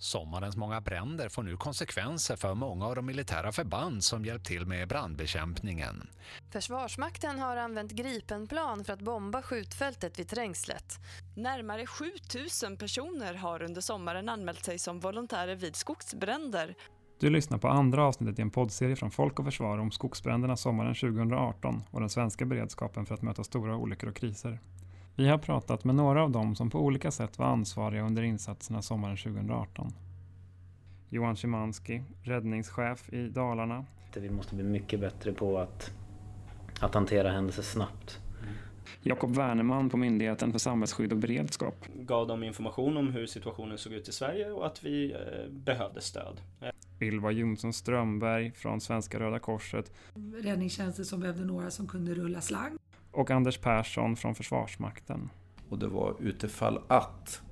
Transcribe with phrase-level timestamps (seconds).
[0.00, 4.66] Sommarens många bränder får nu konsekvenser för många av de militära förband som hjälpt till
[4.66, 6.08] med brandbekämpningen.
[6.52, 10.98] Försvarsmakten har använt Gripenplan för att bomba skjutfältet vid Trängslet.
[11.36, 16.74] Närmare 7000 personer har under sommaren anmält sig som volontärer vid skogsbränder.
[17.20, 20.94] Du lyssnar på andra avsnittet i en poddserie från Folk och Försvar om skogsbränderna sommaren
[20.94, 24.60] 2018 och den svenska beredskapen för att möta stora olyckor och kriser.
[25.20, 28.82] Vi har pratat med några av dem som på olika sätt var ansvariga under insatserna
[28.82, 29.92] sommaren 2018.
[31.08, 33.84] Johan Szymanski, räddningschef i Dalarna.
[34.16, 35.90] Vi måste bli mycket bättre på att,
[36.80, 38.18] att hantera händelser snabbt.
[39.02, 41.74] Jakob Werneman på Myndigheten för samhällsskydd och beredskap.
[41.94, 46.00] Gav dem information om hur situationen såg ut i Sverige och att vi eh, behövde
[46.00, 46.40] stöd.
[47.00, 49.92] Ylva Jonsson Strömberg från Svenska Röda Korset.
[50.42, 52.78] Räddningstjänsten som behövde några som kunde rulla slang
[53.12, 55.30] och Anders Persson från Försvarsmakten.
[55.68, 57.42] Och det var utifall att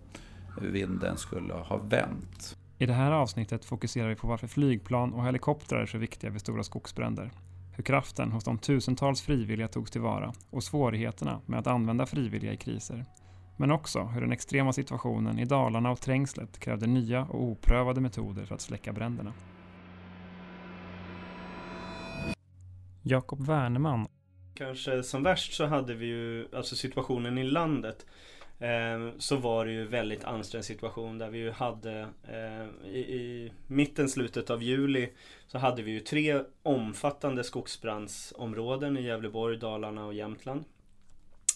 [0.61, 2.57] vinden skulle ha vänt.
[2.79, 6.41] I det här avsnittet fokuserar vi på varför flygplan och helikoptrar är så viktiga vid
[6.41, 7.31] stora skogsbränder.
[7.73, 12.57] Hur kraften hos de tusentals frivilliga togs tillvara och svårigheterna med att använda frivilliga i
[12.57, 13.05] kriser.
[13.57, 18.47] Men också hur den extrema situationen i Dalarna och Trängslet krävde nya och oprövade metoder
[18.47, 19.33] för att släcka bränderna.
[23.03, 24.07] Jakob Werneman
[24.59, 28.07] kanske som värst så hade vi ju alltså situationen i landet.
[28.59, 33.53] Eh, så var det ju väldigt ansträngd situation där vi ju hade eh, i, i,
[33.67, 35.13] mitten, slutet av juli
[35.47, 40.65] så hade vi ju tre omfattande skogsbrandsområden i Gävleborg, Dalarna och Jämtland.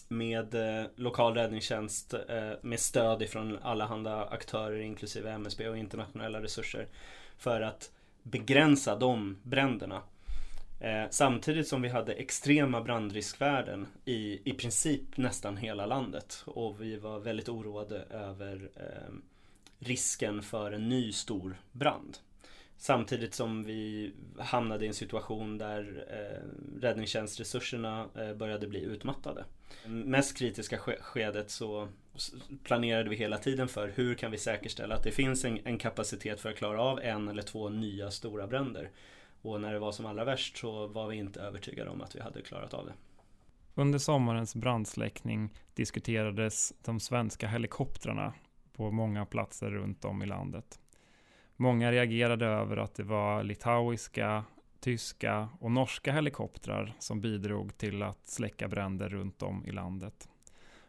[0.07, 6.87] Med eh, lokal räddningstjänst eh, med stöd ifrån allehanda aktörer inklusive MSB och internationella resurser.
[7.37, 7.91] För att
[8.23, 10.01] begränsa de bränderna.
[10.83, 16.43] Eh, samtidigt som vi hade extrema brandriskvärden i, i princip nästan hela landet.
[16.45, 19.13] Och vi var väldigt oroade över eh,
[19.79, 22.17] risken för en ny stor brand.
[22.77, 29.45] Samtidigt som vi hamnade i en situation där eh, räddningstjänstresurserna eh, började bli utmattade.
[29.85, 31.87] Mest kritiska skedet så
[32.63, 36.39] planerade vi hela tiden för hur kan vi säkerställa att det finns en, en kapacitet
[36.39, 38.89] för att klara av en eller två nya stora bränder.
[39.43, 42.19] Och när det var som allra värst så var vi inte övertygade om att vi
[42.19, 42.93] hade klarat av det.
[43.75, 48.33] Under sommarens brandsläckning diskuterades de svenska helikoptrarna
[48.73, 50.79] på många platser runt om i landet.
[51.55, 54.43] Många reagerade över att det var litauiska,
[54.79, 60.29] tyska och norska helikoptrar som bidrog till att släcka bränder runt om i landet.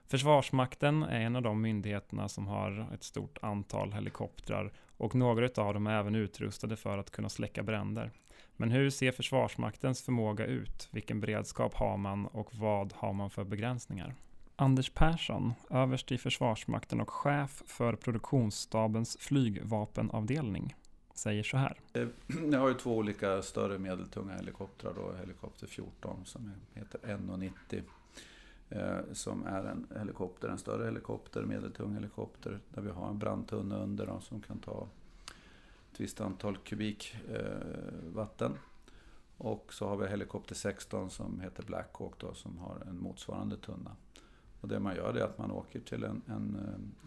[0.06, 5.74] Försvarsmakten är en av de myndigheterna som har ett stort antal helikoptrar och några av
[5.74, 8.10] dem är även utrustade för att kunna släcka bränder.
[8.56, 10.88] Men hur ser Försvarsmaktens förmåga ut?
[10.90, 14.14] Vilken beredskap har man och vad har man för begränsningar?
[14.56, 20.74] Anders Persson, överst i Försvarsmakten och chef för produktionsstabens flygvapenavdelning,
[21.14, 21.80] säger så här.
[21.92, 22.08] Eh,
[22.52, 24.94] jag har ju två olika större medeltunga helikoptrar.
[24.94, 27.82] Då, helikopter 14 som heter NO90
[28.70, 33.78] eh, som är en helikopter, en större helikopter, medeltung helikopter där vi har en brandtunna
[33.78, 34.88] under då, som kan ta
[35.94, 38.58] ett visst antal kubik eh, vatten.
[39.36, 43.96] Och så har vi helikopter 16 som heter Blackhawk då, som har en motsvarande tunna.
[44.60, 46.56] Och det man gör är att man åker till en, en,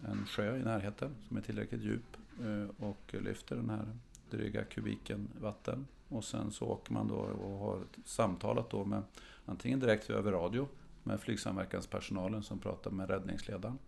[0.04, 3.86] eh, en sjö i närheten som är tillräckligt djup eh, och lyfter den här
[4.30, 5.86] dryga kubiken vatten.
[6.08, 9.02] Och sen så åker man då och har samtalat då med
[9.44, 10.68] antingen direkt över radio
[11.02, 13.78] med flygsamverkanspersonalen som pratar med räddningsledaren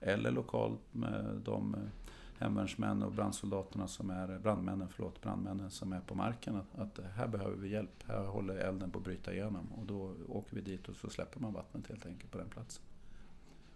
[0.00, 1.80] eller lokalt med de eh,
[2.38, 7.28] hemvärnsmän och brandsoldaterna som är, brandmännen, förlåt, brandmännen som är på marken att, att här
[7.28, 10.88] behöver vi hjälp, här håller elden på att bryta igenom och då åker vi dit
[10.88, 12.84] och så släpper man vattnet helt enkelt på den platsen.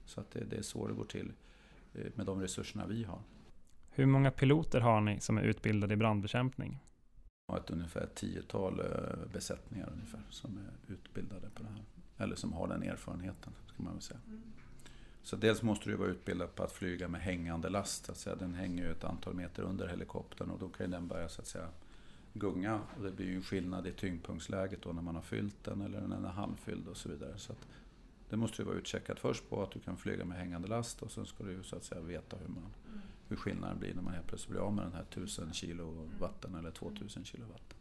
[0.05, 1.33] Så att det, det är så det går till
[1.95, 3.19] eh, med de resurserna vi har.
[3.91, 6.79] Hur många piloter har ni som är utbildade i brandbekämpning?
[7.47, 11.85] Vi har ett ungefär tiotal eh, besättningar ungefär som är utbildade på det här.
[12.25, 14.21] Eller som har den erfarenheten, ska man väl säga.
[14.27, 14.43] Mm.
[15.23, 18.07] Så dels måste du vara utbildad på att flyga med hängande last.
[18.07, 18.37] Så att säga.
[18.37, 21.47] Den hänger ju ett antal meter under helikoptern och då kan den börja så att
[21.47, 21.69] säga,
[22.33, 22.81] gunga.
[22.97, 26.01] Och det blir ju en skillnad i tyngdpunktsläget då när man har fyllt den eller
[26.01, 27.39] när den är halvfylld och så vidare.
[27.39, 27.67] Så att
[28.29, 31.11] det måste du vara utcheckat först på att du kan flyga med hängande last och
[31.11, 32.67] sen ska du så att säga veta hur, man,
[33.29, 36.55] hur skillnaden blir när man helt plötsligt blir av med den här 1000 kilo vatten
[36.55, 37.79] eller 2000 kilo vatten.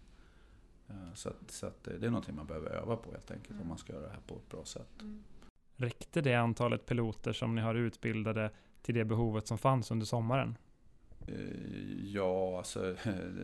[0.90, 3.68] Eh, så, att, så att det är någonting man behöver öva på helt enkelt om
[3.68, 5.02] man ska göra det här på ett bra sätt.
[5.02, 5.24] Mm.
[5.82, 10.58] Räckte det antalet piloter som ni har utbildade till det behovet som fanns under sommaren?
[11.28, 11.36] Eh,
[12.04, 12.96] ja, alltså,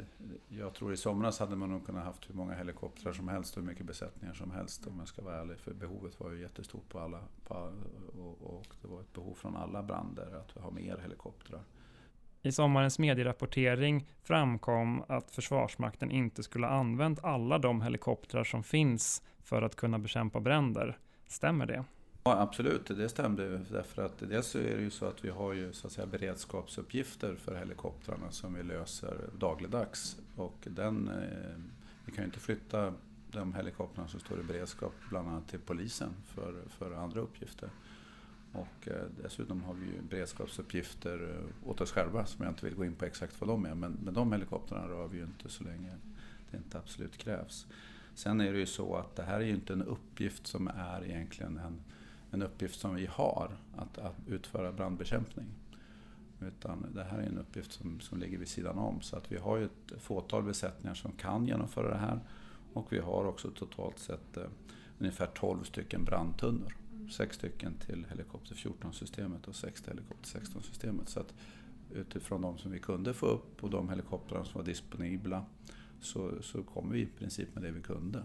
[0.48, 3.64] jag tror i somras hade man nog kunnat haft hur många helikoptrar som helst och
[3.64, 5.60] hur mycket besättningar som helst om jag ska vara ärlig.
[5.60, 7.74] För behovet var ju jättestort på alla, på,
[8.20, 11.62] och, och, det var ett behov från alla brander att ha mer helikoptrar.
[12.42, 19.24] I sommarens medierapportering framkom att Försvarsmakten inte skulle ha använt alla de helikoptrar som finns
[19.40, 20.98] för att kunna bekämpa bränder.
[21.28, 21.86] Stämmer det?
[22.28, 23.58] Ja, absolut, det stämde.
[23.58, 27.36] Därför att dels är det ju så att vi har ju så att säga beredskapsuppgifter
[27.36, 30.18] för helikoptrarna som vi löser dagligdags.
[30.36, 31.56] Och den, eh,
[32.06, 32.94] vi kan ju inte flytta
[33.32, 37.70] de helikoptrarna som står i beredskap bland annat till polisen för, för andra uppgifter.
[38.52, 42.76] Och eh, dessutom har vi ju beredskapsuppgifter eh, åt oss själva som jag inte vill
[42.76, 43.76] gå in på exakt vad de är.
[43.76, 45.92] Men, men de helikoptrarna rör vi ju inte så länge
[46.52, 47.68] det inte absolut krävs.
[48.16, 51.06] Sen är det ju så att det här är ju inte en uppgift som är
[51.06, 51.80] egentligen en,
[52.36, 55.46] en uppgift som vi har, att, att utföra brandbekämpning.
[56.42, 59.02] Utan det här är en uppgift som, som ligger vid sidan om.
[59.02, 62.20] Så att vi har ju ett fåtal besättningar som kan genomföra det här.
[62.74, 64.44] Och vi har också totalt sett eh,
[65.00, 66.76] ungefär 12 stycken brandtunnor.
[67.12, 71.10] 6 stycken till helikopter 14-systemet och 6 till helikopter 16-systemet.
[71.10, 71.34] Så att
[71.94, 75.46] utifrån de som vi kunde få upp och de helikoptrar som var disponibla
[76.02, 78.24] så, så kom vi i princip med det vi kunde.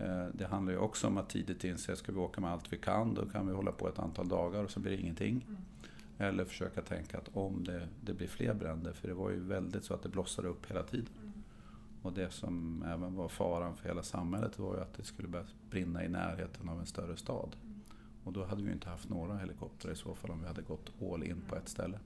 [0.00, 2.72] Eh, det handlar ju också om att tidigt inse att ska vi åka med allt
[2.72, 5.46] vi kan då kan vi hålla på ett antal dagar och så blir det ingenting.
[5.48, 5.60] Mm.
[6.18, 9.84] Eller försöka tänka att om det, det blir fler bränder, för det var ju väldigt
[9.84, 11.12] så att det blossade upp hela tiden.
[11.22, 11.32] Mm.
[12.02, 15.46] Och det som även var faran för hela samhället var ju att det skulle börja
[15.70, 17.56] brinna i närheten av en större stad.
[17.62, 17.80] Mm.
[18.24, 20.92] Och då hade vi inte haft några helikoptrar i så fall om vi hade gått
[21.12, 21.98] all in på ett ställe.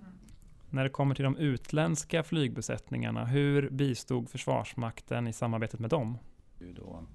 [0.70, 6.18] När det kommer till de utländska flygbesättningarna, hur bistod Försvarsmakten i samarbetet med dem?
[6.58, 7.06] Det är då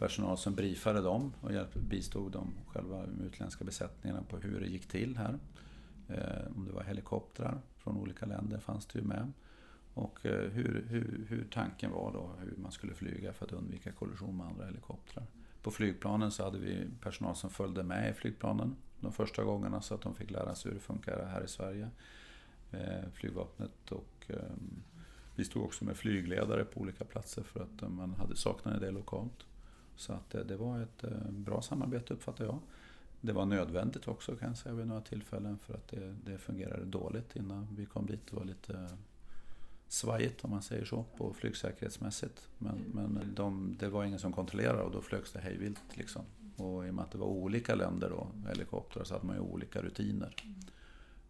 [0.00, 4.88] personal som briefade dem och bistod dem själva de utländska besättningarna på hur det gick
[4.88, 5.38] till här.
[6.08, 9.32] Eh, om det var helikoptrar från olika länder fanns det ju med.
[9.94, 13.92] Och eh, hur, hur, hur tanken var då, hur man skulle flyga för att undvika
[13.92, 15.24] kollision med andra helikoptrar.
[15.62, 19.94] På flygplanen så hade vi personal som följde med i flygplanen de första gångerna så
[19.94, 21.88] att de fick lära sig hur det funkar här i Sverige.
[22.72, 24.30] Eh, flygvapnet och
[25.36, 29.46] vi stod också med flygledare på olika platser för att man hade saknade det lokalt.
[30.00, 32.58] Så att det, det var ett eh, bra samarbete uppfattar jag.
[33.20, 36.84] Det var nödvändigt också kan jag säga vid några tillfällen för att det, det fungerade
[36.84, 38.20] dåligt innan vi kom dit.
[38.30, 38.88] Det var lite
[39.88, 42.48] svajigt om man säger så på flygsäkerhetsmässigt.
[42.58, 45.96] Men, men de, det var ingen som kontrollerade och då flögs det hejvilt.
[45.96, 46.22] Liksom.
[46.56, 49.42] Och i och med att det var olika länder och helikoptrar så hade man ju
[49.42, 50.34] olika rutiner.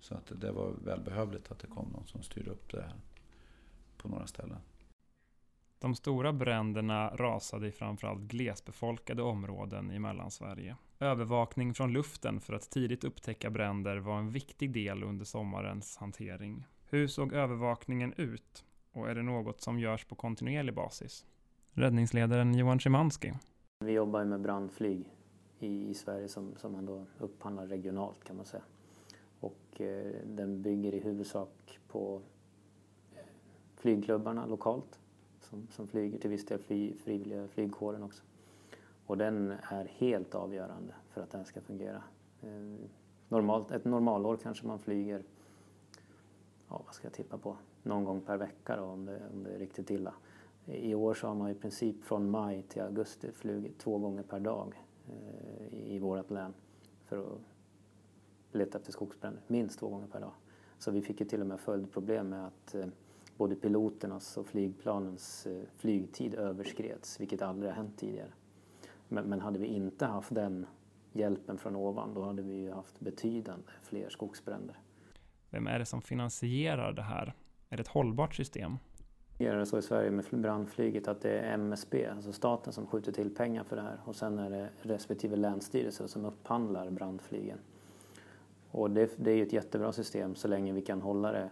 [0.01, 2.95] Så att det var välbehövligt att det kom någon som styrde upp det här
[3.97, 4.59] på några ställen.
[5.83, 10.77] De stora bränderna rasade i framförallt glesbefolkade områden i Mellansverige.
[10.99, 16.67] Övervakning från luften för att tidigt upptäcka bränder var en viktig del under sommarens hantering.
[16.91, 18.65] Hur såg övervakningen ut?
[18.93, 21.27] Och är det något som görs på kontinuerlig basis?
[21.73, 23.33] Räddningsledaren Johan Szymanski.
[23.85, 25.05] Vi jobbar med brandflyg
[25.59, 28.63] i, i Sverige som, som ändå upphandlar regionalt kan man säga.
[29.41, 32.23] Och eh, den bygger i huvudsak på
[33.15, 33.23] eh,
[33.77, 35.00] flygklubbarna lokalt
[35.51, 38.23] som, som flyger till viss del fly, frivilliga flygkåren också.
[39.07, 42.03] Och den är helt avgörande för att den ska fungera.
[42.43, 42.87] Eh,
[43.29, 45.23] normalt, ett normalår kanske man flyger,
[46.69, 49.51] ja vad ska jag tippa på, någon gång per vecka då, om, det, om det
[49.51, 50.15] är riktigt illa.
[50.67, 54.41] I år så har man i princip från maj till augusti flugit två gånger per
[54.41, 56.55] dag eh, i, i vårt län
[57.05, 57.41] för att
[58.53, 60.33] leta efter skogsbränder, minst två gånger per dag.
[60.79, 62.87] Så vi fick ju till och med följdproblem med att eh,
[63.41, 68.33] både piloternas och flygplanens eh, flygtid överskreds, vilket aldrig har hänt tidigare.
[69.09, 70.67] Men, men hade vi inte haft den
[71.13, 74.79] hjälpen från ovan, då hade vi ju haft betydande fler skogsbränder.
[75.51, 77.35] Vem är det som finansierar det här?
[77.69, 78.79] Är det ett hållbart system?
[79.39, 83.13] fungerar det så i Sverige med brandflyget att det är MSB, alltså staten, som skjuter
[83.13, 87.59] till pengar för det här och sen är det respektive länsstyrelse som upphandlar brandflygen.
[88.71, 91.51] Och det, det är ju ett jättebra system så länge vi kan hålla det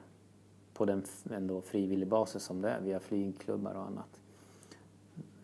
[0.78, 4.20] på den ändå frivillig basis som det är via flygklubbar och annat.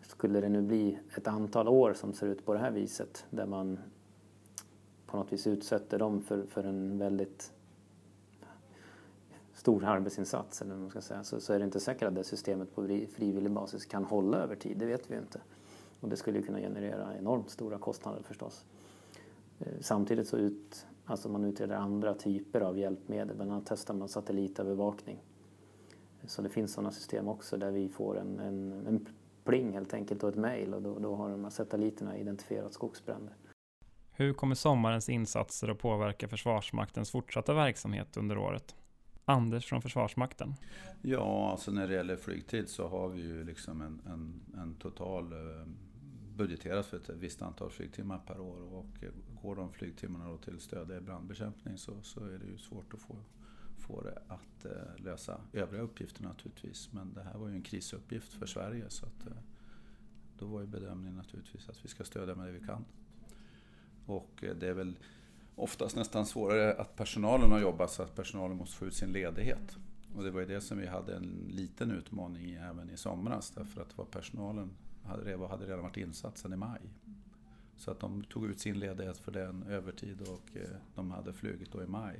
[0.01, 3.45] Skulle det nu bli ett antal år som ser ut på det här viset där
[3.45, 3.79] man
[5.05, 7.53] på något vis utsätter dem för, för en väldigt
[9.53, 12.75] stor arbetsinsats eller man ska säga, så, så är det inte säkert att det systemet
[12.75, 15.41] på frivillig basis kan hålla över tid, det vet vi inte.
[15.99, 18.65] Och det skulle kunna generera enormt stora kostnader förstås.
[19.59, 24.09] Eh, samtidigt så ut, alltså man utreder andra typer av hjälpmedel, bland annat testar man
[24.09, 25.23] satellitövervakning.
[26.23, 29.07] Så det finns sådana system också där vi får en, en, en
[29.43, 33.33] pling helt enkelt och ett mejl och då, då har de här satelliterna identifierat skogsbränder.
[34.11, 38.75] Hur kommer sommarens insatser att påverka Försvarsmaktens fortsatta verksamhet under året?
[39.25, 40.53] Anders från Försvarsmakten?
[41.01, 45.33] Ja, alltså när det gäller flygtid så har vi ju liksom en, en, en total
[45.33, 45.67] eh,
[46.35, 49.09] budgeterat för ett visst antal flygtimmar per år och eh,
[49.41, 52.99] går de flygtimmarna då till stöd i brandbekämpning så, så är det ju svårt att
[52.99, 53.15] få,
[53.77, 56.89] få det att eh, lösa övriga uppgifter naturligtvis.
[56.91, 59.37] Men det här var ju en krisuppgift för Sverige så att eh,
[60.39, 62.85] då var ju bedömningen naturligtvis att vi ska stödja med det vi kan.
[64.05, 64.97] Och det är väl
[65.55, 69.77] oftast nästan svårare att personalen har jobbat så att personalen måste få ut sin ledighet.
[70.15, 73.51] Och det var ju det som vi hade en liten utmaning i även i somras
[73.51, 74.69] därför att det var personalen
[75.05, 76.81] hade, hade redan varit insatt sedan i maj.
[77.77, 81.71] Så att de tog ut sin ledighet för den övertid och eh, de hade flugit
[81.71, 82.19] då i maj.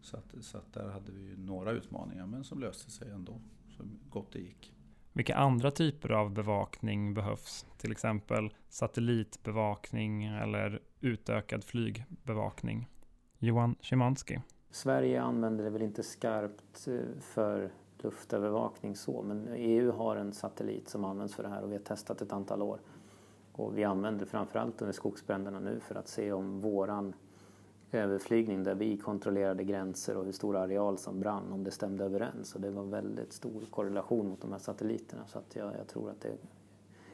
[0.00, 3.82] Så, att, så att där hade vi några utmaningar men som löste sig ändå så
[4.10, 4.72] gott det gick.
[5.12, 7.66] Vilka andra typer av bevakning behövs?
[7.78, 12.88] Till exempel satellitbevakning eller utökad flygbevakning?
[13.38, 14.40] Johan Szymanski.
[14.70, 20.88] Sverige använder det väl inte skarpt eh, för luftövervakning så, men EU har en satellit
[20.88, 22.80] som används för det här och vi har testat ett antal år.
[23.52, 27.14] Och vi använder framförallt under skogsbränderna nu för att se om våran
[27.92, 32.54] överflygning där vi kontrollerade gränser och hur stor areal som brann, om det stämde överens.
[32.54, 36.10] Och det var väldigt stor korrelation mot de här satelliterna så att jag, jag tror
[36.10, 36.36] att det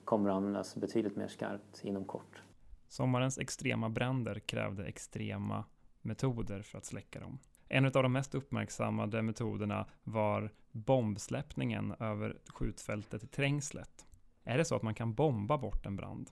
[0.05, 2.43] kommer att användas betydligt mer skarpt inom kort.
[2.89, 5.65] Sommarens extrema bränder krävde extrema
[6.01, 7.39] metoder för att släcka dem.
[7.75, 14.07] En av de mest uppmärksammade metoderna var bombsläppningen över skjutfältet i Trängslet.
[14.45, 16.31] Är det så att man kan bomba bort en brand?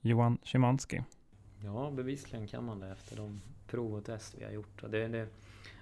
[0.00, 1.02] Johan Szymanski.
[1.64, 4.82] Ja, bevisligen kan man det efter de prov och test vi har gjort.
[4.90, 5.28] Det, det,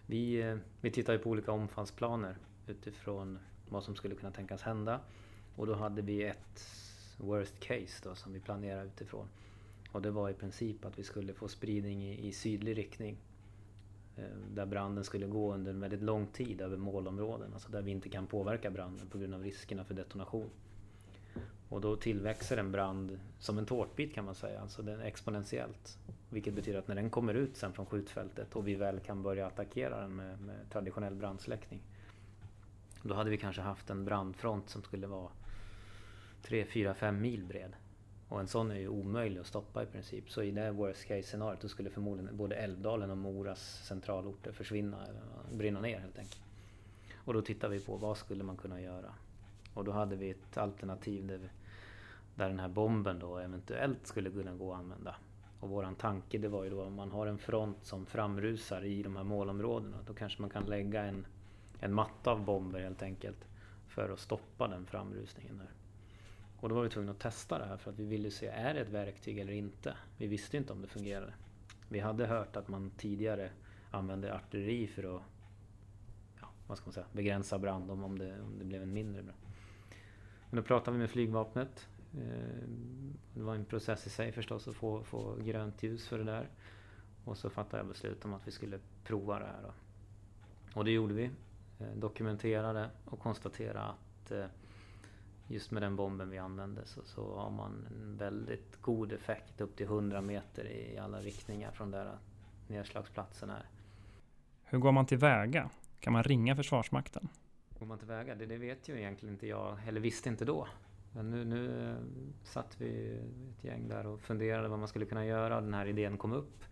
[0.06, 2.36] vi, eh, vi tittar ju på olika omfallsplaner
[2.66, 3.38] utifrån
[3.68, 5.00] vad som skulle kunna tänkas hända.
[5.56, 6.66] Och då hade vi ett
[7.16, 9.28] worst case då, som vi planerade utifrån.
[9.92, 13.18] Och det var i princip att vi skulle få spridning i, i sydlig riktning.
[14.18, 17.52] Eh, där branden skulle gå under en väldigt lång tid över målområden.
[17.52, 20.50] Alltså där vi inte kan påverka branden på grund av riskerna för detonation.
[21.68, 25.98] Och då tillväxer en brand som en tårtbit kan man säga, alltså den exponentiellt.
[26.30, 29.46] Vilket betyder att när den kommer ut sen från skjutfältet och vi väl kan börja
[29.46, 31.80] attackera den med, med traditionell brandsläckning.
[33.02, 35.30] Då hade vi kanske haft en brandfront som skulle vara
[36.42, 37.72] 3, 4, 5 mil bred.
[38.28, 40.30] Och en sån är ju omöjlig att stoppa i princip.
[40.30, 45.06] Så i det worst case scenariot då skulle förmodligen både Älvdalen och Moras centralorter försvinna,
[45.06, 45.22] eller
[45.56, 46.42] brinna ner helt enkelt.
[47.14, 49.14] Och då tittar vi på vad skulle man kunna göra?
[49.74, 51.48] Och då hade vi ett alternativ där, vi,
[52.34, 55.14] där den här bomben då eventuellt skulle kunna gå att använda.
[55.60, 59.02] Och våran tanke det var ju då om man har en front som framrusar i
[59.02, 61.26] de här målområdena då kanske man kan lägga en,
[61.80, 63.48] en matta av bomber helt enkelt
[63.88, 65.77] för att stoppa den framrusningen där.
[66.60, 68.74] Och då var vi tvungna att testa det här för att vi ville se, är
[68.74, 69.96] det ett verktyg eller inte?
[70.16, 71.32] Vi visste inte om det fungerade.
[71.88, 73.50] Vi hade hört att man tidigare
[73.90, 75.22] använde artilleri för att
[76.40, 79.22] ja, vad ska man säga, begränsa brand om, om, det, om det blev en mindre
[79.22, 79.38] brand.
[80.50, 81.88] Men då pratade vi med flygvapnet.
[82.14, 82.68] Eh,
[83.34, 86.48] det var en process i sig förstås att få, få grönt ljus för det där.
[87.24, 89.62] Och så fattade jag beslut om att vi skulle prova det här.
[89.62, 89.72] Då.
[90.74, 91.30] Och det gjorde vi.
[91.78, 94.44] Eh, dokumenterade och konstaterade att eh,
[95.48, 99.76] just med den bomben vi använde så, så har man en väldigt god effekt upp
[99.76, 102.18] till 100 meter i alla riktningar från där
[102.66, 103.68] nedslagsplatsen är.
[104.64, 105.70] Hur går man tillväga?
[106.00, 107.28] Kan man ringa Försvarsmakten?
[107.78, 108.34] går man tillväga?
[108.34, 110.68] Det, det vet ju egentligen inte jag, eller visste inte då.
[111.12, 111.94] Men nu, nu
[112.44, 115.60] satt vi ett gäng där och funderade vad man skulle kunna göra.
[115.60, 116.64] Den här idén kom upp.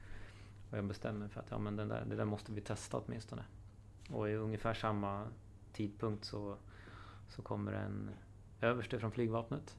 [0.70, 2.98] Och jag bestämde mig för att ja, men den där, det där måste vi testa
[2.98, 3.44] åtminstone.
[4.10, 5.26] Och i ungefär samma
[5.72, 6.56] tidpunkt så,
[7.28, 8.10] så kommer en
[8.60, 9.76] överste från flygvapnet,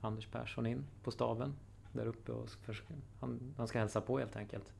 [0.00, 1.54] Anders Persson, in på staben
[1.92, 2.32] där uppe.
[2.32, 2.48] Och
[3.20, 4.72] han, han ska hälsa på helt enkelt.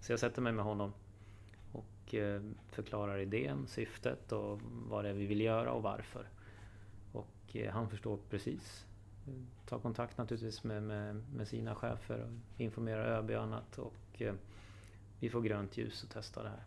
[0.00, 0.92] Så jag sätter mig med honom
[1.72, 6.28] och eh, förklarar idén, syftet och vad det är vi vill göra och varför.
[7.12, 8.86] Och eh, han förstår precis.
[9.66, 14.34] Tar kontakt naturligtvis med, med, med sina chefer och informerar ÖB och annat och eh,
[15.20, 16.64] vi får grönt ljus och testa det här.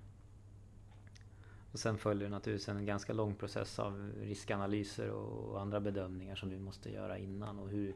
[1.75, 6.59] Och sen följer naturligtvis en ganska lång process av riskanalyser och andra bedömningar som vi
[6.59, 7.95] måste göra innan och hur,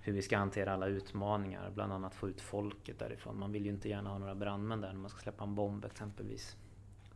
[0.00, 3.38] hur vi ska hantera alla utmaningar, bland annat få ut folket därifrån.
[3.38, 5.84] Man vill ju inte gärna ha några brandmän där när man ska släppa en bomb
[5.84, 6.56] exempelvis.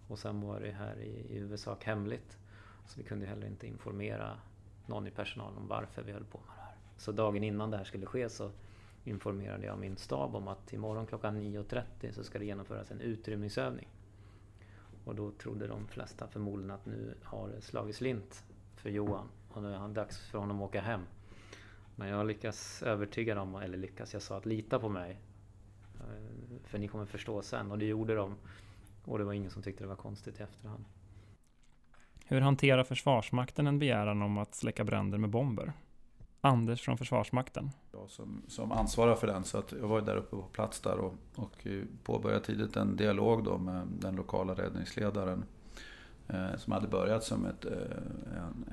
[0.08, 2.38] Och sen var det här i, i huvudsak hemligt.
[2.86, 4.38] Så vi kunde heller inte informera
[4.86, 6.76] någon i personalen om varför vi höll på med det här.
[6.96, 8.50] Så dagen innan det här skulle ske så
[9.04, 13.88] informerade jag min stab om att imorgon klockan 9.30 så ska det genomföras en utrymningsövning.
[15.08, 18.44] Och då trodde de flesta förmodligen att nu har det slagit slint
[18.76, 21.00] för Johan och nu är det dags för honom att åka hem.
[21.96, 25.18] Men jag lyckas övertyga dem, eller lyckas, jag sa att lita på mig.
[26.00, 28.34] Eh, för ni kommer förstå sen och det gjorde de.
[29.04, 30.84] Och det var ingen som tyckte det var konstigt i efterhand.
[32.24, 35.72] Hur hanterar Försvarsmakten en begäran om att släcka bränder med bomber?
[36.40, 37.70] Anders från Försvarsmakten.
[37.92, 40.98] Jag som, som ansvarar för den, så att jag var där uppe på plats där
[40.98, 45.44] och, och eh, påbörjade tidigt en dialog då med den lokala räddningsledaren
[46.28, 47.72] eh, som hade börjat som ett, eh,
[48.36, 48.66] en,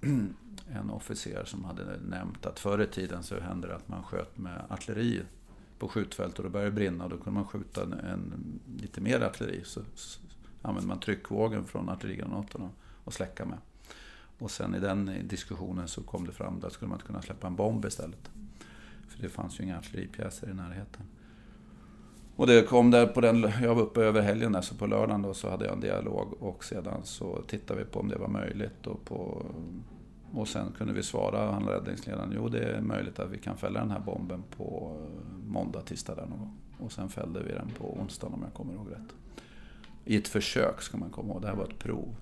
[0.00, 0.36] en,
[0.76, 4.38] en officer som hade nämnt att förr i tiden så hände det att man sköt
[4.38, 5.22] med artilleri
[5.78, 9.00] på skjutfält och då började det brinna och då kunde man skjuta en, en lite
[9.00, 9.60] mer artilleri.
[9.64, 10.20] Så, så
[10.62, 12.70] använde man tryckvågen från artillerigranaterna
[13.04, 13.58] och släcka med.
[14.38, 17.46] Och sen i den diskussionen så kom det fram att skulle man inte kunna släppa
[17.46, 18.30] en bomb istället.
[19.08, 21.02] För det fanns ju inga artilleripjäser i närheten.
[22.36, 25.22] Och det kom där på den, jag var uppe över helgen där, så på lördagen
[25.22, 28.28] då så hade jag en dialog och sedan så tittade vi på om det var
[28.28, 28.86] möjligt.
[28.86, 29.46] Och, på,
[30.32, 33.80] och sen kunde vi svara, han räddningsledaren, jo det är möjligt att vi kan fälla
[33.80, 34.96] den här bomben på
[35.46, 36.56] måndag, tisdag där någon gång.
[36.78, 39.14] Och sen fällde vi den på onsdagen om jag kommer ihåg rätt.
[40.04, 42.14] I ett försök ska man komma ihåg, det här var ett prov.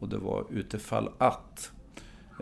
[0.00, 1.72] Och det var utifall att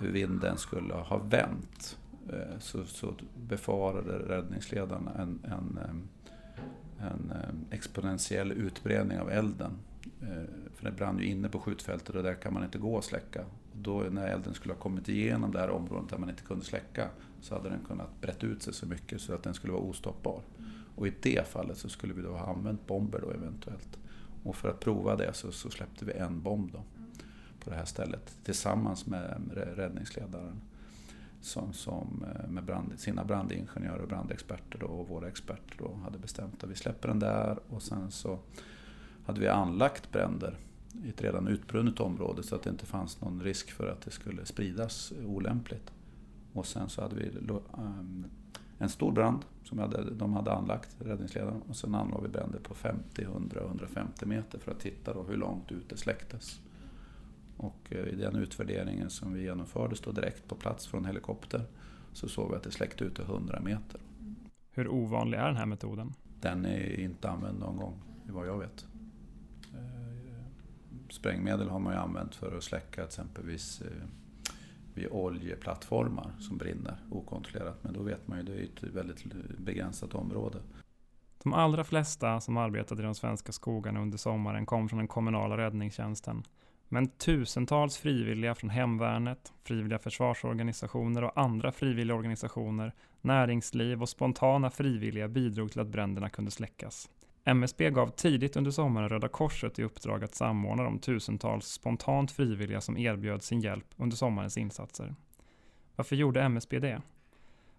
[0.03, 1.99] vinden skulle ha vänt
[2.33, 3.15] eh, så, så
[3.49, 9.73] befarade räddningsledarna en, en, eh, en eh, exponentiell utbredning av elden.
[10.75, 13.45] För det brann ju inne på skjutfältet och där kan man inte gå och släcka.
[13.73, 16.65] Och då när elden skulle ha kommit igenom det här området där man inte kunde
[16.65, 17.09] släcka
[17.41, 20.43] så hade den kunnat brett ut sig så mycket så att den skulle vara ostoppbar.
[20.97, 23.99] Och i det fallet så skulle vi då ha använt bomber då eventuellt.
[24.45, 26.83] Och för att prova det så, så släppte vi en bomb då
[27.69, 30.61] på det här stället tillsammans med räddningsledaren
[31.41, 36.19] som, som eh, med brand, sina brandingenjörer och brandexperter då, och våra experter då hade
[36.19, 38.39] bestämt att vi släpper den där och sen så
[39.27, 40.57] hade vi anlagt bränder
[41.05, 44.11] i ett redan utbrunnet område så att det inte fanns någon risk för att det
[44.11, 45.93] skulle spridas olämpligt.
[46.53, 47.91] Och sen så hade vi eh,
[48.79, 52.75] en stor brand som hade, de hade anlagt, räddningsledaren, och sen anlade vi bränder på
[52.75, 56.61] 50, 100, 150 meter för att titta då hur långt ut det släcktes.
[57.59, 61.65] Och eh, i den utvärderingen som vi genomförde stod direkt på plats från helikopter
[62.13, 64.01] så såg vi att det släckte ut till 100 meter.
[64.71, 66.15] Hur ovanlig är den här metoden?
[66.41, 68.87] Den är inte använd någon gång, vad jag vet.
[69.75, 70.43] Eh,
[71.11, 74.07] sprängmedel har man ju använt för att släcka exempelvis eh,
[74.95, 77.85] vid oljeplattformar som brinner okontrollerat.
[77.85, 79.25] Men då vet man ju, det är ett väldigt
[79.59, 80.59] begränsat område.
[81.43, 85.57] De allra flesta som arbetade i de svenska skogarna under sommaren kom från den kommunala
[85.57, 86.43] räddningstjänsten.
[86.89, 95.29] Men tusentals frivilliga från hemvärnet, frivilliga försvarsorganisationer och andra frivilliga organisationer, näringsliv och spontana frivilliga
[95.29, 97.11] bidrog till att bränderna kunde släckas.
[97.45, 102.81] MSB gav tidigt under sommaren Röda Korset i uppdrag att samordna de tusentals spontant frivilliga
[102.81, 105.15] som erbjöd sin hjälp under sommarens insatser.
[105.97, 107.03] Varför gjorde MSB det?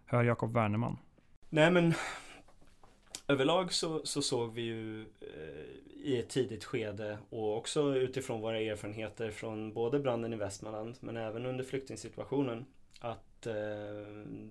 [0.06, 0.98] Hör Jakob Wernerman.
[1.50, 1.93] Nej men
[3.28, 8.59] överlag så, så såg vi ju eh, i ett tidigt skede och också utifrån våra
[8.59, 12.65] erfarenheter från både branden i Västmanland men även under flyktingsituationen
[12.99, 13.53] att eh,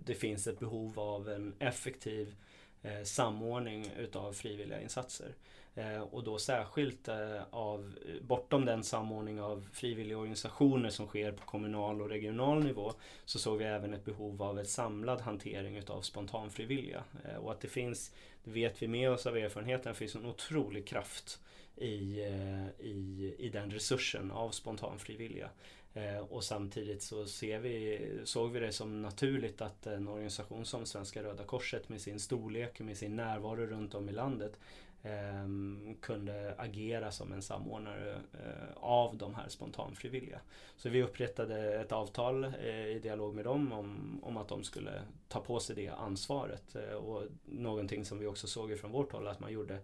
[0.05, 2.35] det finns ett behov av en effektiv
[2.83, 5.35] eh, samordning utav frivilliga insatser.
[5.79, 11.45] Eh, och då särskilt eh, av, bortom den samordning av frivilliga organisationer som sker på
[11.45, 12.93] kommunal och regional nivå
[13.25, 17.05] så såg vi även ett behov av en samlad hantering utav spontanfrivilliga.
[17.25, 20.87] Eh, och att det finns, det vet vi med oss av erfarenheten, finns en otrolig
[20.87, 21.41] kraft
[21.77, 22.21] i,
[22.79, 25.51] i, i den resursen av spontanfrivilliga.
[26.29, 31.23] Och samtidigt så ser vi, såg vi det som naturligt att en organisation som Svenska
[31.23, 34.59] Röda Korset med sin storlek, med sin närvaro runt om i landet
[35.03, 40.41] Ehm, kunde agera som en samordnare eh, av de här spontanfrivilliga.
[40.77, 45.03] Så vi upprättade ett avtal eh, i dialog med dem om, om att de skulle
[45.29, 46.77] ta på sig det ansvaret.
[46.77, 49.79] Eh, och någonting som vi också såg från vårt håll att man gjorde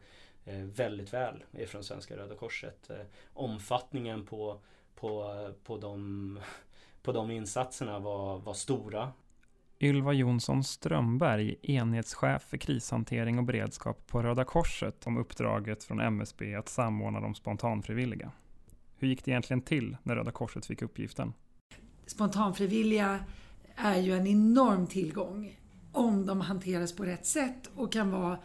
[0.44, 2.90] eh, väldigt väl ifrån Svenska Röda Korset.
[2.90, 4.60] Eh, omfattningen på
[4.94, 6.40] på, på, de,
[7.02, 9.12] på de insatserna var, var stora.
[9.80, 16.54] Ylva Jonsson Strömberg, enhetschef för krishantering och beredskap på Röda Korset om uppdraget från MSB
[16.54, 18.32] att samordna de spontanfrivilliga.
[18.96, 21.32] Hur gick det egentligen till när Röda Korset fick uppgiften?
[22.06, 23.24] Spontanfrivilliga
[23.76, 25.58] är ju en enorm tillgång
[25.92, 28.38] om de hanteras på rätt sätt och kan vara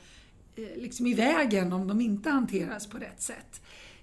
[0.56, 3.62] eh, liksom i vägen om de inte hanteras på rätt sätt.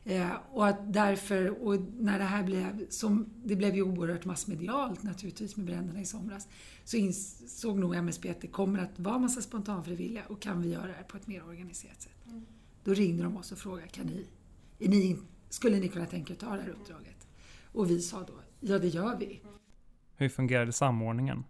[0.08, 5.02] Eh, och att därför, och när det här blev, som det blev ju oerhört massmedialt
[5.02, 6.48] naturligtvis med bränderna i somras,
[6.84, 10.86] så insåg nog MSB att det kommer att vara massa spontanfrivilliga och kan vi göra
[10.86, 12.26] det här på ett mer organiserat sätt.
[12.26, 12.46] Mm.
[12.84, 14.26] Då ringde de oss och frågade, kan ni,
[14.78, 17.28] är ni, skulle ni kunna tänka er att ta det här uppdraget?
[17.72, 19.40] Och vi sa då, ja det gör vi.
[20.16, 21.44] Hur fungerade samordningen?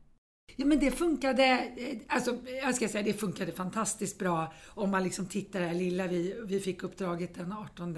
[0.57, 1.45] Ja men det funkade,
[1.77, 5.75] eh, alltså jag ska säga det funkade fantastiskt bra om man liksom tittar det här
[5.75, 6.07] lilla.
[6.07, 7.92] Vi, vi fick uppdraget den 18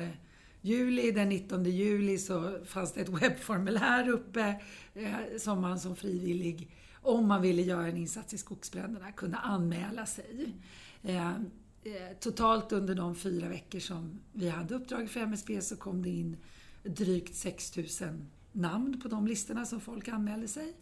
[0.63, 1.13] juli.
[1.13, 4.61] Den 19 juli så fanns det ett webbformulär uppe
[4.95, 6.71] eh, som man som frivillig,
[7.03, 10.55] om man ville göra en insats i skogsbränderna, kunde anmäla sig.
[11.03, 16.03] Eh, eh, totalt under de fyra veckor som vi hade uppdrag för MSB så kom
[16.03, 16.37] det in
[16.83, 20.75] drygt 6000 namn på de listorna som folk anmälde sig.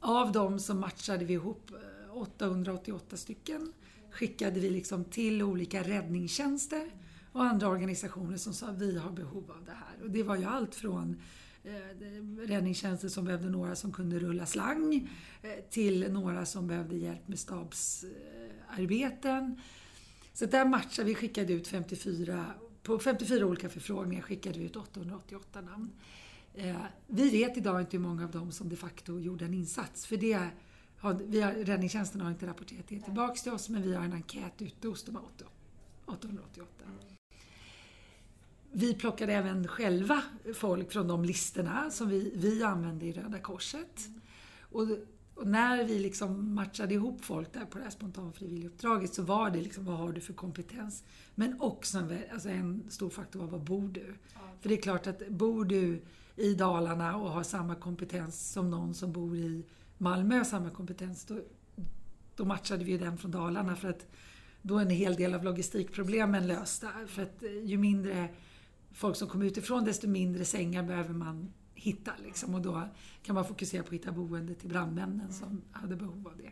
[0.00, 1.70] Av dem så matchade vi ihop
[2.12, 3.72] 888 stycken.
[4.10, 6.90] Skickade vi liksom till olika räddningstjänster
[7.32, 10.02] och andra organisationer som sa vi har behov av det här.
[10.02, 11.22] Och det var ju allt från
[11.64, 11.72] eh,
[12.46, 15.08] räddningstjänster som behövde några som kunde rulla slang
[15.42, 19.60] eh, till några som behövde hjälp med stabsarbeten.
[20.32, 22.44] Så där matchade vi, skickade ut 54,
[22.82, 25.90] på 54 olika förfrågningar skickade vi ut 888 namn.
[26.54, 30.06] Eh, vi vet idag inte hur många av dem som de facto gjorde en insats.
[30.06, 30.48] För det
[30.98, 34.12] har, vi har, räddningstjänsten har inte rapporterat det tillbaks till oss men vi har en
[34.12, 35.18] enkät ute hos de
[36.06, 36.66] 888.
[38.72, 40.22] Vi plockade även själva
[40.54, 44.08] folk från de listorna som vi, vi använde i Röda Korset.
[44.60, 44.86] Och,
[45.34, 49.60] och när vi liksom matchade ihop folk där på det här spontanfrivilliguppdraget så var det
[49.60, 51.04] liksom, vad har du för kompetens?
[51.34, 54.14] Men också en, alltså en stor faktor var, var bor du?
[54.60, 56.02] För det är klart att bor du
[56.36, 59.64] i Dalarna och har samma kompetens som någon som bor i
[59.98, 61.40] Malmö har samma kompetens, då,
[62.36, 64.06] då matchade vi den från Dalarna för att
[64.62, 66.88] då är en hel del av logistikproblemen lösta.
[67.06, 68.28] För att eh, ju mindre
[68.92, 72.12] folk som kommer utifrån desto mindre sängar behöver man hitta.
[72.24, 72.54] Liksom.
[72.54, 72.88] Och då
[73.22, 76.50] kan man fokusera på att hitta boende till brandmännen som hade behov av det.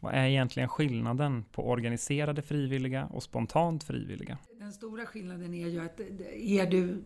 [0.00, 4.38] Vad är egentligen skillnaden på organiserade frivilliga och spontant frivilliga?
[4.68, 6.00] Den stora skillnaden är ju att
[6.32, 7.02] är du,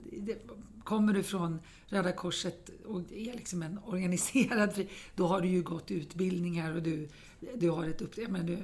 [0.84, 5.90] kommer du från Röda Korset och är liksom en organiserad då har du ju gått
[5.90, 7.08] utbildningar och du,
[7.54, 8.28] du har ett uppdrag.
[8.30, 8.58] Men du,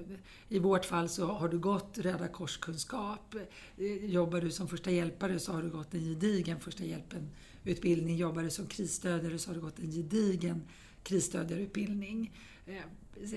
[0.49, 3.35] I vårt fall så har du gått Röda Korskunskap.
[3.77, 8.17] Eh, jobbar du som första hjälpare så har du gått en gedigen första hjälpen-utbildning.
[8.17, 10.63] Jobbar du som krisstödjare så har du gått en gedigen
[11.03, 12.33] krisstödjarutbildning.
[12.67, 12.83] Eh,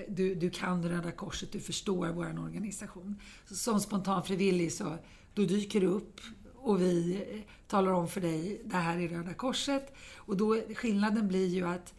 [0.07, 3.15] du, du kan Röda Korset, du förstår vår organisation.
[3.45, 4.97] Som spontanfrivillig så
[5.33, 6.21] då dyker du upp
[6.55, 9.93] och vi eh, talar om för dig, det här är Röda Korset.
[10.15, 11.93] Och då, skillnaden blir ju att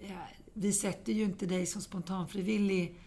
[0.00, 0.12] eh,
[0.52, 3.00] vi sätter ju inte dig som spontanfrivillig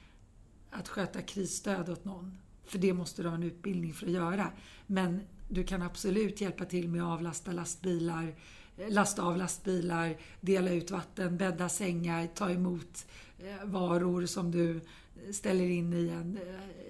[0.71, 2.37] att sköta krisstöd åt någon.
[2.65, 4.51] För det måste du ha en utbildning för att göra.
[4.87, 8.35] Men du kan absolut hjälpa till med att avlasta lastbilar,
[8.77, 13.05] eh, lasta av lastbilar, dela ut vatten, bädda sängar, ta emot
[13.39, 14.81] eh, varor som du
[15.31, 16.39] ställer in i en,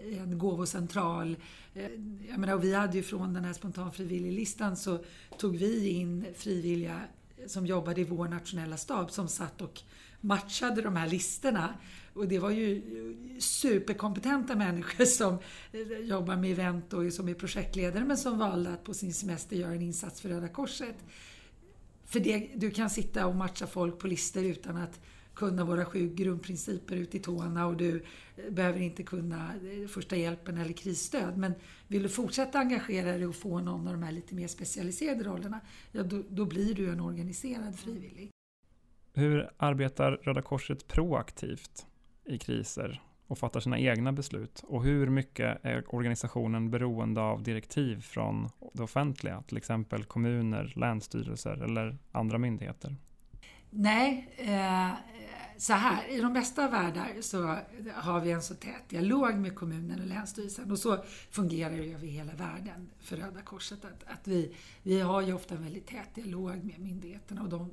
[0.05, 1.37] i en gåvocentral.
[1.73, 1.91] Eh,
[2.29, 4.99] jag menar, och vi hade ju från den här spontanfrivilliglistan så
[5.37, 7.01] tog vi in frivilliga
[7.47, 9.81] som jobbade i vår nationella stab som satt och
[10.21, 11.73] matchade de här listorna.
[12.13, 12.81] Och det var ju
[13.39, 15.37] superkompetenta människor som
[15.71, 19.55] eh, jobbar med event och som är projektledare men som valde att på sin semester
[19.55, 20.95] göra en insats för Röda Korset.
[22.05, 24.99] För det, du kan sitta och matcha folk på listor utan att
[25.35, 28.03] kunna våra sju grundprinciper ut i tårna och du
[28.35, 31.37] eh, behöver inte kunna eh, första hjälpen eller krisstöd.
[31.37, 31.53] Men
[31.87, 35.59] vill du fortsätta engagera dig och få någon av de här lite mer specialiserade rollerna,
[35.91, 38.31] ja då, då blir du en organiserad frivillig.
[39.13, 41.85] Hur arbetar Röda Korset proaktivt
[42.25, 44.63] i kriser och fattar sina egna beslut?
[44.67, 51.63] Och hur mycket är organisationen beroende av direktiv från det offentliga, till exempel kommuner, länsstyrelser
[51.63, 52.95] eller andra myndigheter?
[53.77, 54.91] Nej, eh,
[55.57, 57.57] så här, i de bästa av världar så
[57.93, 62.07] har vi en så tät dialog med kommunen och länsstyrelsen och så fungerar det över
[62.07, 63.85] hela världen för Röda Korset.
[63.85, 67.71] Att, att vi, vi har ju ofta en väldigt tät dialog med myndigheterna och de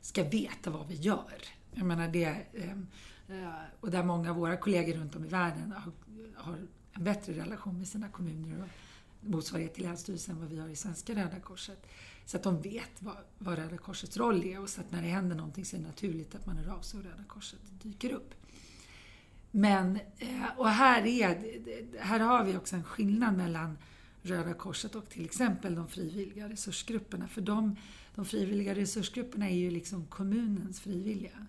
[0.00, 1.42] ska veta vad vi gör.
[1.72, 2.86] Jag menar det, ehm,
[3.28, 5.92] eh, och där många av våra kollegor runt om i världen har,
[6.34, 6.58] har
[6.92, 8.68] en bättre relation med sina kommuner och
[9.28, 11.86] motsvarighet till Länsstyrelsen än vad vi har i svenska Röda Korset.
[12.30, 15.08] Så att de vet vad, vad Röda Korsets roll är och så att när det
[15.08, 18.12] händer någonting så är det naturligt att man hör av sig och Röda Korset dyker
[18.12, 18.34] upp.
[19.50, 21.38] Men, eh, och här, är,
[22.00, 23.78] här har vi också en skillnad mellan
[24.22, 27.28] Röda Korset och till exempel de frivilliga resursgrupperna.
[27.28, 27.76] För de,
[28.14, 31.46] de frivilliga resursgrupperna är ju liksom kommunens frivilliga.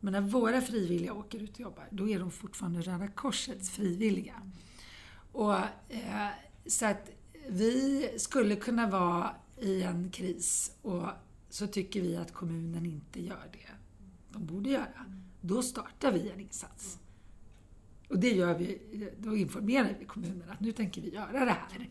[0.00, 4.42] Men när våra frivilliga åker ut och jobbar, då är de fortfarande Röda Korsets frivilliga.
[5.32, 5.54] Och,
[5.88, 6.28] eh,
[6.66, 7.10] så att
[7.48, 11.06] vi skulle kunna vara i en kris och
[11.48, 13.72] så tycker vi att kommunen inte gör det
[14.32, 15.06] de borde göra.
[15.40, 16.98] Då startar vi en insats.
[18.08, 18.78] Och det gör vi,
[19.18, 21.88] då informerar vi kommunen att nu tänker vi göra det här.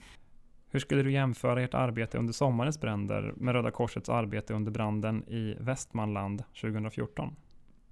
[0.70, 5.24] Hur skulle du jämföra ert arbete under sommarens bränder med Röda Korsets arbete under branden
[5.24, 7.36] i Västmanland 2014?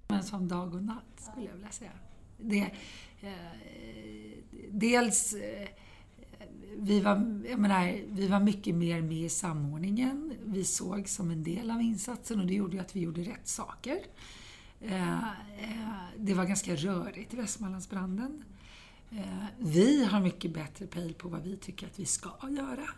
[0.08, 1.90] Men som dag och natt skulle jag vilja säga.
[2.38, 2.60] Det,
[3.20, 3.30] eh,
[4.70, 5.68] dels eh,
[6.76, 10.34] vi var, jag menar, vi var mycket mer med i samordningen.
[10.44, 13.98] Vi såg som en del av insatsen och det gjorde att vi gjorde rätt saker.
[14.80, 18.44] Eh, eh, det var ganska rörigt i Västmanlandsbranden.
[19.10, 22.88] Eh, vi har mycket bättre pejl på vad vi tycker att vi ska göra.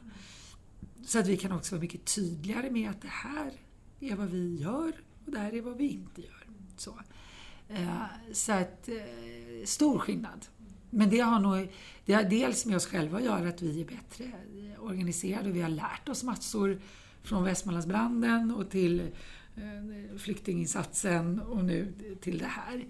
[1.05, 3.53] så att vi kan också vara mycket tydligare med att det här
[4.01, 4.93] är vad vi gör
[5.27, 6.47] och det här är vad vi inte gör.
[6.77, 6.99] Så,
[8.33, 8.89] så att,
[9.65, 10.47] stor skillnad.
[10.95, 11.69] Men det har nog
[12.05, 14.33] det har dels med oss själva att göra att vi är bättre
[14.79, 16.81] organiserade och vi har lärt oss massor
[17.23, 19.01] från Västmanlandsbranden och till
[19.57, 22.85] eh, flyktinginsatsen och nu till det här.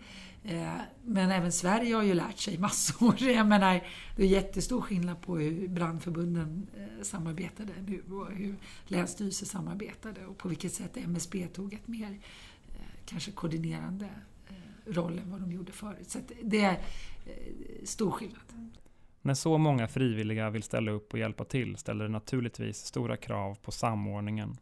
[0.45, 3.23] Eh, men även Sverige har ju lärt sig massor.
[3.23, 3.87] Jag menar,
[4.17, 10.39] det är jättestor skillnad på hur brandförbunden eh, samarbetade nu och hur länsstyrelser samarbetade och
[10.39, 12.19] på vilket sätt MSB tog ett mer
[13.07, 14.09] kanske koordinerande
[14.87, 16.11] roll än vad de gjorde förut.
[16.11, 16.77] Så det
[17.85, 18.73] stor skillnad.
[19.23, 23.55] När så många frivilliga vill ställa upp och hjälpa till ställer det naturligtvis stora krav
[23.63, 24.57] på samordningen.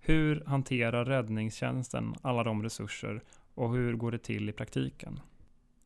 [0.00, 3.22] Hur hanterar räddningstjänsten alla de resurser
[3.54, 5.20] och hur går det till i praktiken?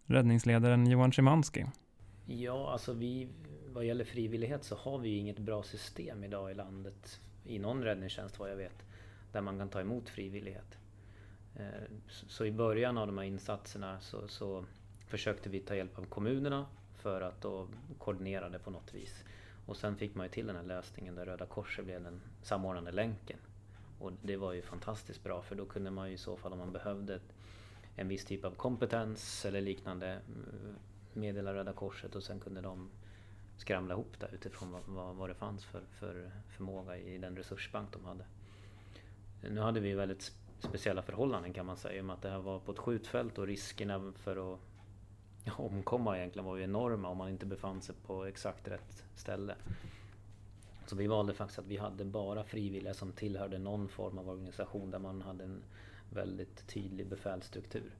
[0.05, 1.66] Räddningsledaren Johan Szymanski.
[2.27, 3.29] Ja, alltså vi,
[3.68, 8.38] vad gäller frivillighet så har vi inget bra system idag i landet, i någon räddningstjänst
[8.38, 8.87] vad jag vet,
[9.33, 10.79] där man kan ta emot frivillighet.
[11.57, 14.64] Eh, så i början av de här insatserna så, så
[15.14, 19.24] försökte vi ta hjälp av kommunerna för att då koordinera det på något vis.
[19.66, 22.92] Och sen fick man ju till den här lösningen där Röda Korset blev den samordnande
[22.92, 23.38] länken.
[23.98, 26.59] Och det var ju fantastiskt bra för då kunde man ju i så fall om
[26.59, 27.20] man behövde
[27.96, 30.77] en viss typ av kompetens eller liknande mm,
[31.12, 32.90] meddela Röda Korset och sen kunde de
[33.57, 37.92] skramla ihop det utifrån vad, vad, vad det fanns för, för förmåga i den resursbank
[37.92, 38.24] de hade.
[39.50, 42.38] Nu hade vi väldigt speciella förhållanden kan man säga i och med att det här
[42.38, 44.61] var på ett skjutfält och riskerna för att
[45.50, 49.54] omkomma egentligen var ju enorma om man inte befann sig på exakt rätt ställe.
[50.87, 54.90] Så vi valde faktiskt att vi hade bara frivilliga som tillhörde någon form av organisation
[54.90, 55.62] där man hade en
[56.11, 57.90] väldigt tydlig befälsstruktur.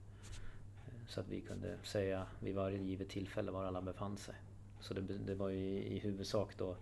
[1.07, 4.35] Så att vi kunde säga vid varje givet tillfälle var alla befann sig.
[4.79, 6.75] Så det, det var ju i, i huvudsak då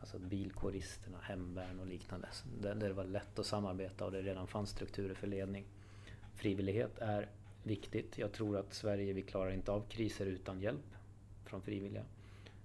[0.00, 2.28] alltså bilkåristerna, hemvärn och liknande.
[2.60, 5.64] Där, där det var lätt att samarbeta och det redan fanns strukturer för ledning.
[6.34, 7.28] Frivillighet är
[7.62, 8.18] viktigt.
[8.18, 10.94] Jag tror att Sverige, vi klarar inte av kriser utan hjälp
[11.44, 12.04] från frivilliga.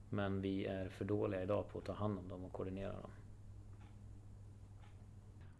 [0.09, 3.11] Men vi är för dåliga idag på att ta hand om dem och koordinera dem.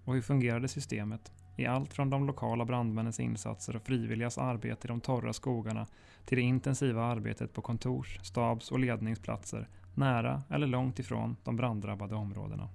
[0.03, 1.31] Och hur fungerade systemet?
[1.57, 5.87] I allt från de lokala brandmännens insatser och frivilligas arbete i de torra skogarna
[6.25, 12.15] till det intensiva arbetet på kontors-, stabs och ledningsplatser nära eller långt ifrån de branddrabbade
[12.15, 12.69] områdena.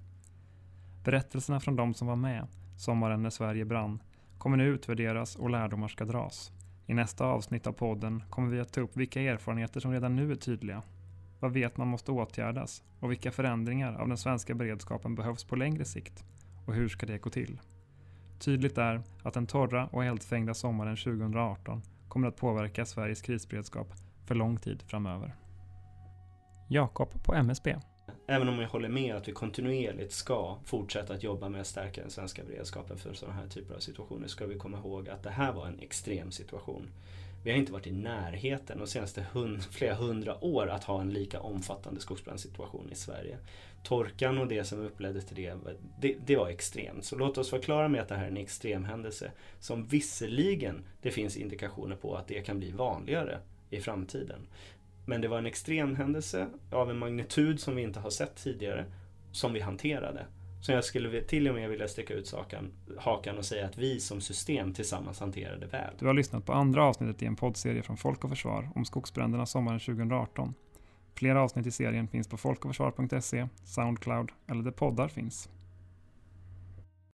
[1.03, 2.47] Berättelserna från de som var med
[2.77, 3.99] sommaren när Sverige brann
[4.43, 6.51] kommer nu utvärderas och lärdomar ska dras.
[6.85, 10.31] I nästa avsnitt av podden kommer vi att ta upp vilka erfarenheter som redan nu
[10.31, 10.83] är tydliga.
[11.39, 15.85] Vad vet man måste åtgärdas och vilka förändringar av den svenska beredskapen behövs på längre
[15.85, 16.23] sikt
[16.65, 17.59] och hur ska det gå till?
[18.39, 23.93] Tydligt är att den torra och eldfängda sommaren 2018 kommer att påverka Sveriges krisberedskap
[24.25, 25.35] för lång tid framöver.
[26.69, 27.75] Jakob på MSB
[28.27, 32.01] Även om jag håller med att vi kontinuerligt ska fortsätta att jobba med att stärka
[32.01, 35.29] den svenska beredskapen för sådana här typer av situationer ska vi komma ihåg att det
[35.29, 36.89] här var en extrem situation.
[37.43, 41.09] Vi har inte varit i närheten de senaste hund, flera hundra år att ha en
[41.09, 43.37] lika omfattande skogsbrandssituation i Sverige.
[43.83, 45.57] Torkan och det som uppledde till det,
[45.99, 47.05] det, det var extremt.
[47.05, 51.11] Så låt oss vara klara med att det här är en extremhändelse, som visserligen det
[51.11, 54.47] finns indikationer på att det kan bli vanligare i framtiden.
[55.05, 58.85] Men det var en extrem händelse av en magnitud som vi inte har sett tidigare
[59.31, 60.25] som vi hanterade.
[60.61, 63.99] Så jag skulle till och med vilja sticka ut saken, hakan och säga att vi
[63.99, 65.93] som system tillsammans hanterade väl.
[65.99, 69.45] Du har lyssnat på andra avsnittet i en poddserie från Folk och Försvar om skogsbränderna
[69.45, 70.53] sommaren 2018.
[71.15, 75.49] Flera avsnitt i serien finns på folkochförsvar.se, Soundcloud eller där poddar finns.